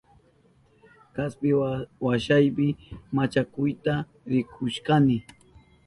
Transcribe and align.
Kaspi 1.15 1.49
washapi 2.05 2.67
machakuyata 3.15 3.93
rikushkani. 4.31 5.17